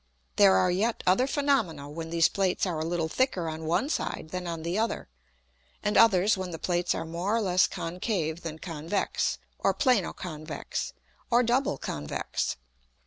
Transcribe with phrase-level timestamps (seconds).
[0.37, 4.29] There are yet other Phænomena when these Plates are a little thicker on one side
[4.31, 5.09] than on the other,
[5.83, 10.93] and others when the Plates are more or less concave than convex, or plano convex,
[11.29, 12.57] or double convex.